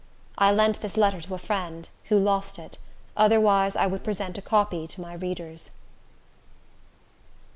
I 0.35 0.51
lent 0.51 0.81
this 0.81 0.97
letter 0.97 1.21
to 1.21 1.35
a 1.35 1.37
friend, 1.37 1.87
who 2.05 2.17
lost 2.17 2.57
it; 2.57 2.79
otherwise 3.15 3.75
I 3.75 3.85
would 3.85 4.03
present 4.03 4.35
a 4.35 4.41
copy 4.41 4.87
to 4.87 4.99
my 4.99 5.13
readers. 5.13 5.69